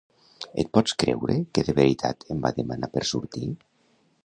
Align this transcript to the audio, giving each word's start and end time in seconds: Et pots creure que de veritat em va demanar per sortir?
Et 0.61 0.69
pots 0.77 0.95
creure 1.03 1.35
que 1.57 1.65
de 1.67 1.77
veritat 1.81 2.27
em 2.37 2.41
va 2.47 2.53
demanar 2.61 2.91
per 2.97 3.07
sortir? 3.13 3.53